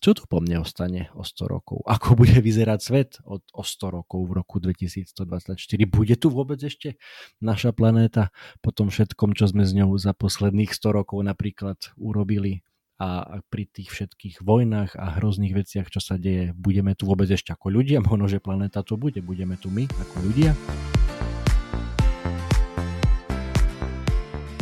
[0.00, 1.84] čo tu po mne ostane o 100 rokov?
[1.84, 5.60] Ako bude vyzerať svet od, o 100 rokov v roku 2124?
[5.84, 6.96] Bude tu vôbec ešte
[7.44, 8.32] naša planéta
[8.64, 12.64] po tom všetkom, čo sme s ňou za posledných 100 rokov napríklad urobili?
[13.00, 17.52] A pri tých všetkých vojnách a hrozných veciach, čo sa deje, budeme tu vôbec ešte
[17.52, 18.00] ako ľudia?
[18.08, 19.20] Možno, že planéta to bude.
[19.20, 20.56] Budeme tu my ako ľudia?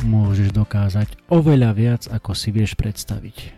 [0.02, 3.57] Môžeš dokázať oveľa viac, ako si vieš predstaviť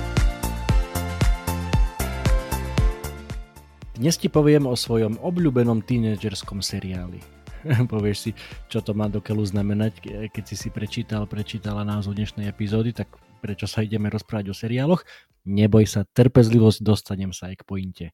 [4.01, 7.21] Dnes ti poviem o svojom obľúbenom tínedžerskom seriáli.
[7.93, 8.31] Povieš si,
[8.65, 10.01] čo to má do keľu znamenať,
[10.33, 13.13] keď si si prečítal, prečítala názov dnešnej epizódy, tak
[13.45, 15.05] prečo sa ideme rozprávať o seriáloch?
[15.45, 18.05] Neboj sa, trpezlivosť, dostanem sa aj k pointe.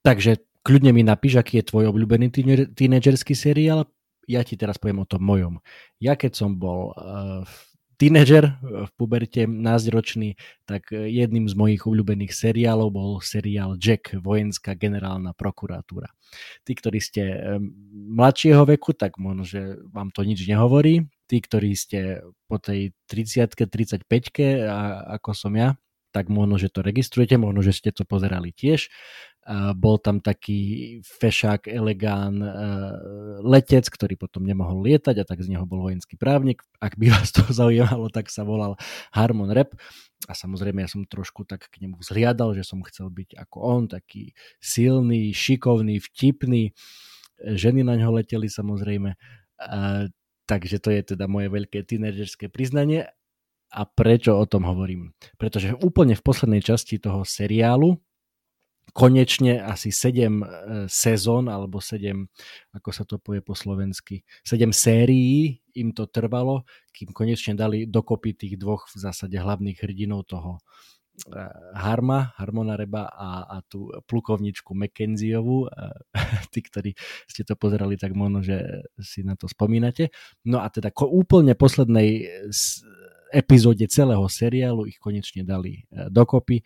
[0.00, 2.32] Takže kľudne mi napíš, aký je tvoj obľúbený
[2.72, 3.84] tínedžerský seriál,
[4.24, 5.60] ja ti teraz poviem o tom mojom.
[6.00, 7.44] Ja keď som bol uh,
[7.98, 14.16] tínedžer eh, v puberte, názročný, tak eh, jedným z mojich obľúbených seriálov bol seriál Jack,
[14.16, 16.08] vojenská generálna prokuratúra.
[16.62, 17.38] Tí, ktorí ste eh,
[18.14, 21.04] mladšieho veku, tak možno, že vám to nič nehovorí.
[21.28, 24.08] Tí, ktorí ste po tej 30 35
[25.20, 25.76] ako som ja,
[26.08, 28.88] tak možno, že to registrujete, možno, že ste to pozerali tiež
[29.72, 32.50] bol tam taký fešák, elegán e,
[33.40, 36.60] letec, ktorý potom nemohol lietať a tak z neho bol vojenský právnik.
[36.84, 38.76] Ak by vás to zaujímalo, tak sa volal
[39.08, 39.72] Harmon Rep.
[40.28, 43.82] A samozrejme ja som trošku tak k nemu vzhliadal, že som chcel byť ako on,
[43.88, 46.76] taký silný, šikovný, vtipný.
[47.40, 49.16] Ženy na ňo leteli samozrejme.
[50.44, 53.08] Takže to je teda moje veľké tínedžerské priznanie.
[53.68, 55.12] A prečo o tom hovorím?
[55.40, 58.00] Pretože úplne v poslednej časti toho seriálu,
[58.92, 60.46] konečne asi 7 e,
[60.88, 62.26] sezón, alebo 7,
[62.74, 68.34] ako sa to povie po slovensky, 7 sérií im to trvalo, kým konečne dali dokopy
[68.34, 70.60] tých dvoch v zásade hlavných hrdinov toho e,
[71.78, 75.66] Harma, Harmona Reba a, a tú plukovničku McKenzieovú.
[75.66, 75.68] E,
[76.52, 76.90] tí, ktorí
[77.30, 80.10] ste to pozerali, tak možno, že si na to spomínate.
[80.42, 82.26] No a teda ko úplne poslednej
[83.28, 86.64] epizóde celého seriálu ich konečne dali dokopy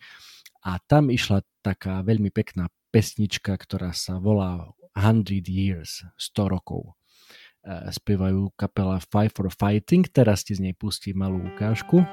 [0.63, 6.95] a tam išla taká veľmi pekná pesnička, ktorá sa volá 100 Years, 100 rokov.
[7.63, 12.07] E, spievajú kapela Five for Fighting, teraz ti z nej pustím malú ukážku.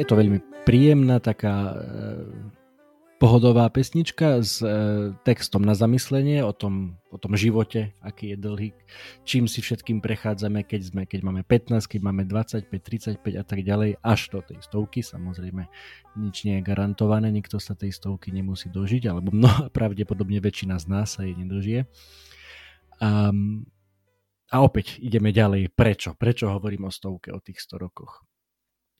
[0.00, 1.84] Je to veľmi príjemná taká e,
[3.20, 8.70] pohodová pesnička s e, textom na zamyslenie o tom, o tom živote, aký je dlhý,
[9.28, 13.60] čím si všetkým prechádzame, keď, sme, keď máme 15, keď máme 25, 35 a tak
[13.60, 15.04] ďalej, až do tej stovky.
[15.04, 15.68] Samozrejme,
[16.16, 20.86] nič nie je garantované, nikto sa tej stovky nemusí dožiť, alebo mnoho, pravdepodobne väčšina z
[20.88, 21.84] nás sa jej nedožije.
[23.04, 23.68] Um,
[24.48, 25.76] a opäť ideme ďalej.
[25.76, 26.16] Prečo?
[26.16, 28.24] Prečo hovorím o stovke, o tých 100 rokoch?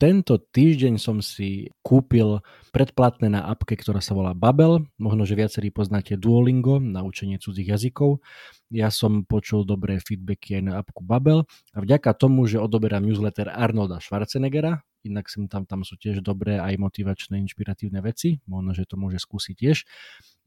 [0.00, 2.41] Tento týždeň som si kúpil
[2.72, 4.88] predplatné na apke, ktorá sa volá Babel.
[4.97, 8.25] Možno, že viacerí poznáte Duolingo na učenie cudzích jazykov.
[8.72, 11.44] Ja som počul dobré feedbacky aj na apku Babel
[11.77, 16.56] a vďaka tomu, že odoberám newsletter Arnolda Schwarzeneggera, inak sem tam, tam sú tiež dobré
[16.56, 19.84] aj motivačné, inšpiratívne veci, možno, že to môže skúsiť tiež.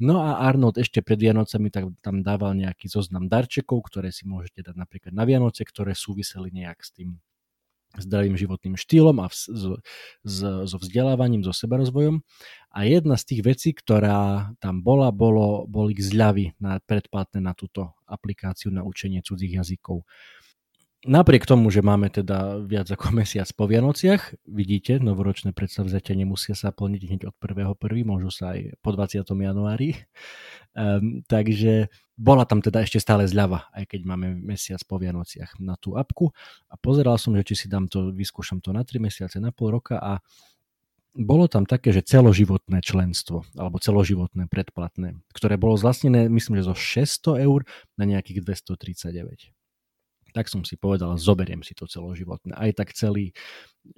[0.02, 4.66] No a Arnold ešte pred Vianocami tak tam dával nejaký zoznam darčekov, ktoré si môžete
[4.66, 7.22] dať napríklad na Vianoce, ktoré súviseli nejak s tým
[7.98, 9.46] zdravým životným štýlom a s,
[10.26, 12.26] s, so vzdelávaním, so sebarozvojom.
[12.74, 17.94] A jedna z tých vecí, ktorá tam bola, bolo, boli zľavy na predplatné na túto
[18.10, 20.02] aplikáciu na učenie cudzích jazykov.
[21.04, 26.72] Napriek tomu, že máme teda viac ako mesiac po Vianociach, vidíte, novoročné predstavzatia nemusia sa
[26.72, 27.76] plniť hneď od 1.1.,
[28.08, 29.20] môžu sa aj po 20.
[29.28, 30.00] januári.
[30.72, 35.76] Um, takže bola tam teda ešte stále zľava, aj keď máme mesiac po Vianociach na
[35.76, 36.32] tú apku
[36.72, 39.76] a pozeral som, že či si dám to, vyskúšam to na 3 mesiace, na pol
[39.76, 40.24] roka a
[41.20, 46.74] bolo tam také, že celoživotné členstvo, alebo celoživotné predplatné, ktoré bolo zlastnené, myslím, že zo
[46.80, 47.68] 600 eur
[48.00, 49.63] na nejakých 239
[50.34, 52.58] tak som si povedal, zoberiem si to celoživotné.
[52.58, 53.32] Aj tak celý,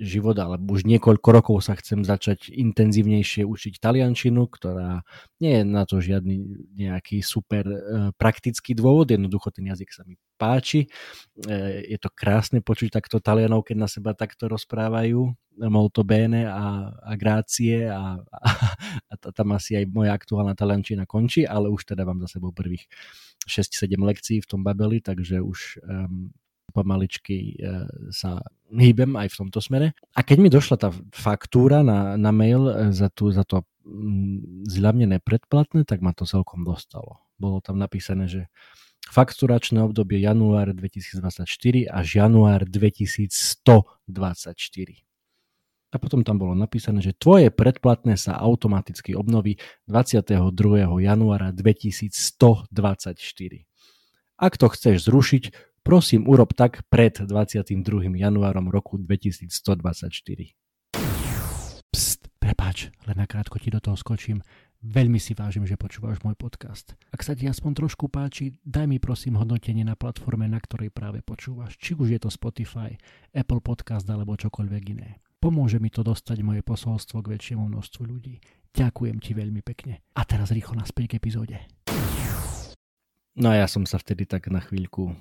[0.02, 5.06] život, alebo už niekoľko rokov sa chcem začať intenzívnejšie učiť taliančinu, ktorá
[5.38, 6.42] nie je na to žiadny
[6.74, 7.80] nejaký super e,
[8.18, 10.90] praktický dôvod, jednoducho ten jazyk sa mi páči.
[11.46, 15.32] E, je to krásne počuť takto talianov, keď na seba takto rozprávajú,
[15.72, 18.50] molto bene a, a grácie a, a,
[19.08, 22.90] a tam asi aj moja aktuálna taliančina končí, ale už teda mám za sebou prvých
[23.48, 26.34] 6-7 lekcií v tom babeli, takže už um,
[26.74, 28.42] pomaličky uh, sa
[28.74, 29.94] hýbem aj v tomto smere.
[30.18, 34.66] A keď mi došla tá faktúra na, na mail e, za, tú, za to mm,
[34.68, 37.22] zľavnené predplatné, tak ma to celkom dostalo.
[37.38, 38.50] Bolo tam napísané, že
[39.06, 41.46] fakturačné obdobie január 2024
[41.88, 45.06] až január 2124.
[45.94, 49.56] A potom tam bolo napísané, že tvoje predplatné sa automaticky obnoví
[49.88, 50.44] 22.
[51.00, 52.68] januára 2124.
[54.36, 55.44] Ak to chceš zrušiť,
[55.86, 57.78] Prosím, urob tak pred 22.
[58.18, 60.58] januárom roku 2124.
[61.94, 64.42] Pst, prepáč, len nakrátko ti do toho skočím.
[64.82, 66.98] Veľmi si vážim, že počúvaš môj podcast.
[67.14, 71.22] Ak sa ti aspoň trošku páči, daj mi prosím hodnotenie na platforme, na ktorej práve
[71.22, 71.78] počúvaš.
[71.78, 72.98] Či už je to Spotify,
[73.30, 75.22] Apple Podcast alebo čokoľvek iné.
[75.38, 78.42] Pomôže mi to dostať moje posolstvo k väčšiemu množstvu ľudí.
[78.74, 80.02] Ďakujem ti veľmi pekne.
[80.18, 81.62] A teraz rýchlo naspäť k epizóde.
[83.38, 85.14] No a ja som sa vtedy tak na chvíľku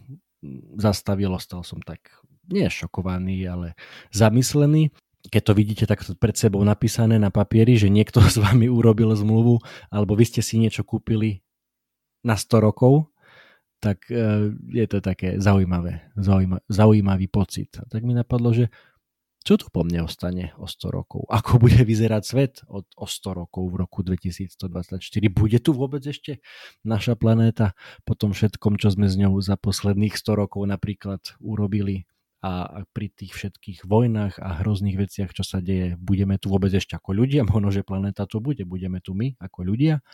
[0.76, 3.69] zastavilo, stal som tak nie šokovaný, ale
[4.12, 4.93] zamyslený.
[5.25, 9.61] Keď to vidíte tak pred sebou napísané na papieri, že niekto s vami urobil zmluvu,
[9.88, 11.41] alebo vy ste si niečo kúpili
[12.25, 13.08] na 100 rokov,
[13.81, 16.08] tak e, je to také zaujímavé,
[16.73, 17.76] zaujímavý pocit.
[17.81, 18.73] A tak mi napadlo, že
[19.44, 21.29] čo tu po mne ostane o 100 rokov?
[21.29, 24.64] Ako bude vyzerať svet o, o 100 rokov v roku 2124?
[25.29, 26.41] Bude tu vôbec ešte
[26.81, 27.76] naša planéta
[28.08, 32.08] po tom všetkom, čo sme s ňou za posledných 100 rokov napríklad urobili
[32.44, 36.93] a pri tých všetkých vojnách a hrozných veciach, čo sa deje, budeme tu vôbec ešte
[36.93, 37.44] ako ľudia?
[37.49, 40.05] Možno, že planéta tu bude, budeme tu my ako ľudia.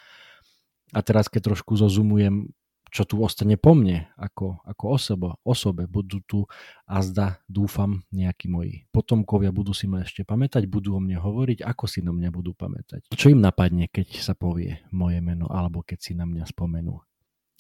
[0.91, 2.51] A teraz, keď trošku zozumujem
[2.91, 5.87] čo tu ostane po mne ako, ako osoba, osobe.
[5.87, 6.45] Budú tu
[6.85, 11.63] a zda, dúfam, nejakí moji potomkovia budú si ma ešte pamätať, budú o mne hovoriť,
[11.63, 13.09] ako si na mňa budú pamätať.
[13.15, 16.99] Čo im napadne, keď sa povie moje meno, alebo keď si na mňa spomenú.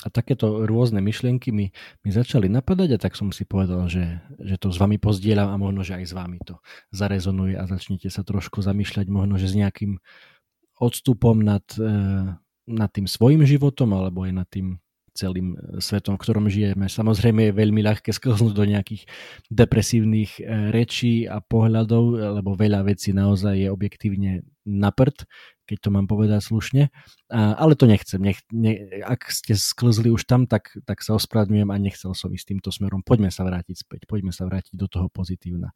[0.00, 4.56] A takéto rôzne myšlienky mi, mi začali napadať a tak som si povedal, že, že
[4.56, 6.56] to s vami pozdieľam a možno, že aj s vami to
[6.88, 10.00] zarezonuje a začnete sa trošku zamýšľať možno, že s nejakým
[10.80, 12.32] odstupom nad, eh,
[12.64, 14.80] nad tým svojim životom alebo aj nad tým
[15.12, 16.86] celým e, svetom, v ktorom žijeme.
[16.86, 19.06] Samozrejme je veľmi ľahké sklznúť do nejakých
[19.50, 20.42] depresívnych e,
[20.74, 25.24] rečí a pohľadov, lebo veľa vecí naozaj je objektívne na prd,
[25.64, 26.82] keď to mám povedať slušne.
[27.30, 28.18] Ale to nechcem.
[28.18, 32.54] Nech, ne, ak ste sklzli už tam, tak, tak sa ospravedlňujem a nechcel som ísť
[32.54, 33.06] týmto smerom.
[33.06, 35.70] Poďme sa vrátiť späť, poďme sa vrátiť do toho pozitívna.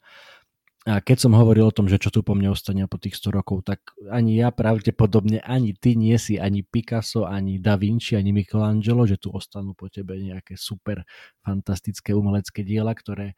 [0.85, 3.41] A keď som hovoril o tom, že čo tu po mne ostane po tých 100
[3.41, 8.37] rokov, tak ani ja pravdepodobne, ani ty nie si ani Picasso, ani Da Vinci, ani
[8.37, 11.09] Michelangelo, že tu ostanú po tebe nejaké super
[11.41, 13.33] fantastické umelecké diela, ktoré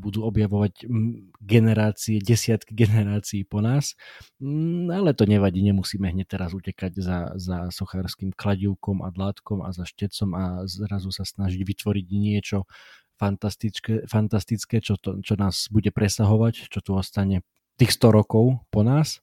[0.00, 0.88] budú objavovať
[1.40, 3.92] generácie, desiatky generácií po nás.
[4.88, 9.84] Ale to nevadí, nemusíme hneď teraz utekať za, za sochárským kladivkom a dlátkom a za
[9.84, 12.64] štecom a zrazu sa snažiť vytvoriť niečo
[13.16, 17.44] fantastické, fantastické čo, to, čo nás bude presahovať, čo tu ostane
[17.76, 19.20] tých 100 rokov po nás.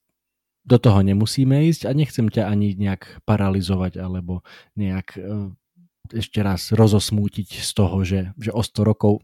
[0.64, 4.48] Do toho nemusíme ísť a nechcem ťa ani nejak paralizovať alebo
[4.80, 5.52] nejak e,
[6.16, 9.20] ešte raz rozosmútiť z toho, že, že o 100 rokov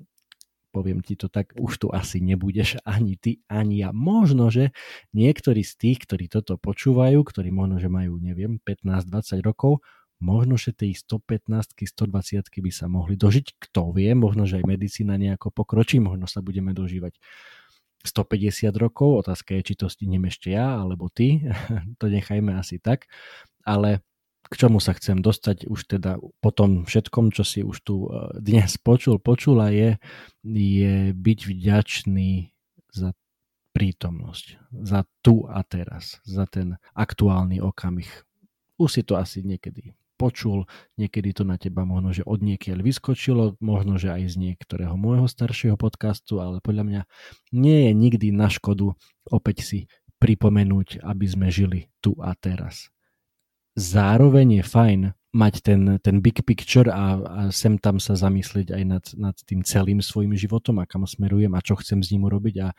[0.69, 3.89] poviem ti to tak, už tu asi nebudeš ani ty, ani ja.
[3.89, 4.69] Možno, že
[5.17, 9.81] niektorí z tých, ktorí toto počúvajú, ktorí možno, že majú, neviem, 15-20 rokov,
[10.19, 15.15] možno, že tej 115 120 by sa mohli dožiť, kto vie, možno, že aj medicína
[15.15, 17.17] nejako pokročí, možno sa budeme dožívať
[18.03, 21.43] 150 rokov, otázka je, či to stihnem ešte ja, alebo ty,
[21.99, 23.07] to nechajme asi tak,
[23.63, 24.03] ale
[24.49, 28.39] k čomu sa chcem dostať už teda po tom všetkom, čo si už tu e,
[28.39, 29.99] dnes počul, počula je,
[30.47, 32.49] je byť vďačný
[32.89, 33.13] za
[33.77, 38.09] prítomnosť, za tu a teraz, za ten aktuálny okamih.
[38.81, 40.67] Už si to asi niekedy počul,
[40.99, 45.31] niekedy to na teba možno, že od niekiaľ vyskočilo, možno, že aj z niektorého môjho
[45.31, 47.01] staršieho podcastu, ale podľa mňa
[47.55, 48.91] nie je nikdy na škodu
[49.31, 49.79] opäť si
[50.19, 52.91] pripomenúť, aby sme žili tu a teraz.
[53.79, 58.83] Zároveň je fajn mať ten, ten big picture a, a sem tam sa zamyslieť aj
[58.83, 62.55] nad, nad tým celým svojim životom a kam smerujem a čo chcem s ním urobiť
[62.65, 62.73] a, a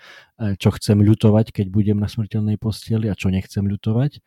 [0.58, 4.18] čo chcem ľutovať, keď budem na smrteľnej posteli a čo nechcem ľutovať.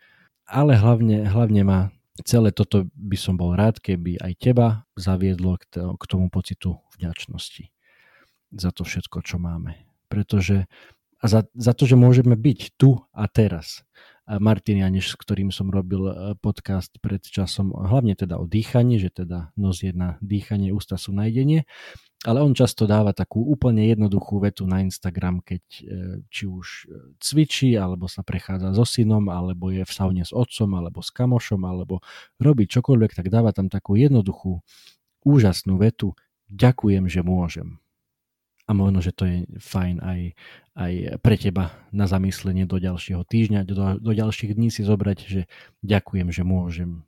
[0.47, 1.79] Ale hlavne, hlavne ma
[2.21, 7.73] celé toto by som bol rád, keby aj teba zaviedlo k tomu pocitu vďačnosti
[8.53, 9.81] za to všetko, čo máme.
[10.07, 10.69] Pretože
[11.23, 13.87] a za, za to, že môžeme byť tu a teraz.
[14.27, 19.11] Martin Janeš, s ktorým som robil e, podcast pred časom, hlavne teda o dýchaní, že
[19.11, 21.27] teda nos je na dýchanie, ústa sú na
[22.23, 25.81] ale on často dáva takú úplne jednoduchú vetu na Instagram, keď e,
[26.31, 26.83] či už e,
[27.19, 31.61] cvičí, alebo sa prechádza so synom, alebo je v saune s otcom, alebo s kamošom,
[31.67, 31.99] alebo
[32.39, 34.63] robí čokoľvek, tak dáva tam takú jednoduchú,
[35.27, 36.15] úžasnú vetu,
[36.47, 37.79] ďakujem, že môžem.
[38.63, 40.21] A možno, že to je fajn aj,
[40.79, 45.41] aj pre teba na zamyslenie do ďalšieho týždňa, do, do ďalších dní si zobrať, že
[45.83, 47.03] ďakujem, že môžem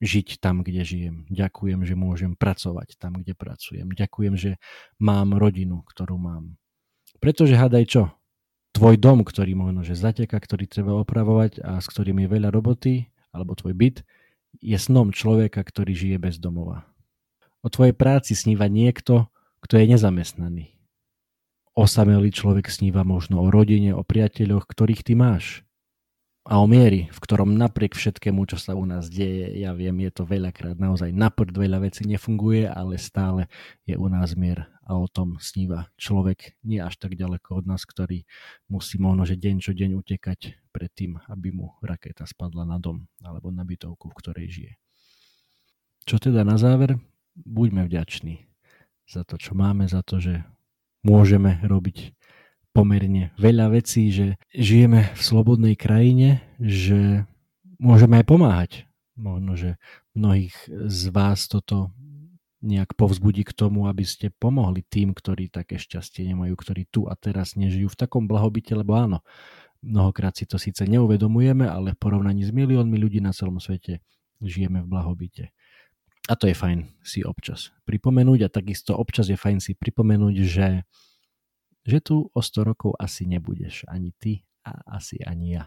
[0.00, 1.16] žiť tam, kde žijem.
[1.28, 3.92] Ďakujem, že môžem pracovať tam, kde pracujem.
[3.92, 4.50] Ďakujem, že
[4.96, 6.56] mám rodinu, ktorú mám.
[7.20, 8.02] Pretože hádaj čo?
[8.72, 13.12] Tvoj dom, ktorý možno, že zateka, ktorý treba opravovať a s ktorým je veľa roboty,
[13.30, 13.96] alebo tvoj byt,
[14.58, 16.88] je snom človeka, ktorý žije bez domova.
[17.60, 19.28] O tvojej práci sníva niekto,
[19.60, 20.80] kto je nezamestnaný
[21.80, 25.62] Osamelý človek sníva možno o rodine, o priateľoch, ktorých ty máš.
[26.50, 30.10] A o miery, v ktorom napriek všetkému, čo sa u nás deje, ja viem, je
[30.10, 33.46] to veľakrát naozaj naprd veľa vecí nefunguje, ale stále
[33.86, 37.86] je u nás mier a o tom sníva človek nie až tak ďaleko od nás,
[37.86, 38.26] ktorý
[38.66, 43.06] musí možno, že deň čo deň utekať pred tým, aby mu raketa spadla na dom
[43.22, 44.72] alebo na bytovku, v ktorej žije.
[46.02, 46.98] Čo teda na záver?
[47.38, 48.42] Buďme vďační
[49.06, 50.42] za to, čo máme, za to, že
[51.06, 52.10] môžeme robiť
[52.70, 57.26] pomerne veľa vecí, že žijeme v slobodnej krajine, že
[57.80, 58.72] môžeme aj pomáhať.
[59.18, 59.76] Možno, že
[60.16, 60.54] mnohých
[60.88, 61.92] z vás toto
[62.60, 67.16] nejak povzbudí k tomu, aby ste pomohli tým, ktorí také šťastie nemajú, ktorí tu a
[67.16, 69.24] teraz nežijú v takom blahobite, lebo áno,
[69.80, 74.04] mnohokrát si to síce neuvedomujeme, ale v porovnaní s miliónmi ľudí na celom svete
[74.44, 75.56] žijeme v blahobite.
[76.28, 80.68] A to je fajn si občas pripomenúť a takisto občas je fajn si pripomenúť, že,
[81.90, 85.64] že tu o 100 rokov asi nebudeš ani ty a asi ani ja.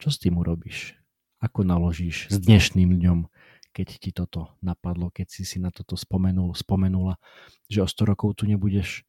[0.00, 0.96] Čo s tým urobíš?
[1.44, 3.28] Ako naložíš s dnešným dňom,
[3.76, 7.20] keď ti toto napadlo, keď si si na toto spomenul, spomenula,
[7.68, 9.04] že o 100 rokov tu nebudeš?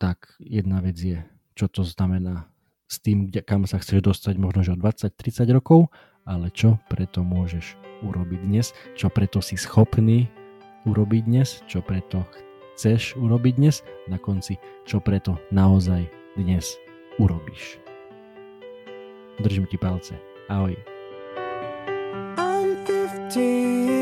[0.00, 1.20] Tak jedna vec je,
[1.52, 2.48] čo to znamená
[2.88, 5.92] s tým, kam sa chceš dostať možno že o 20-30 rokov
[6.26, 10.30] ale čo preto môžeš urobiť dnes, čo preto si schopný
[10.86, 12.26] urobiť dnes, čo preto
[12.74, 16.76] chceš urobiť dnes, na konci, čo preto naozaj dnes
[17.20, 17.78] urobíš.
[19.40, 20.14] Držím ti palce.
[20.48, 20.76] Ahoj.
[22.36, 24.01] I'm 15